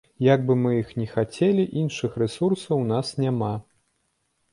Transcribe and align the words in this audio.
Як 0.25 0.45
бы 0.45 0.53
мы 0.61 0.71
ні 0.99 1.03
хацелі, 1.11 1.65
іншых 1.81 2.15
рэсурсаў 2.21 2.81
у 2.85 2.87
нас 2.93 3.13
няма. 3.25 3.51